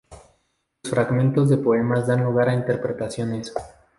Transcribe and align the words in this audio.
Los 0.81 0.89
fragmentos 0.91 1.47
de 1.47 1.57
poemas 1.59 2.07
dan 2.07 2.23
lugar 2.23 2.49
a 2.49 2.55
interpretaciones. 2.55 3.53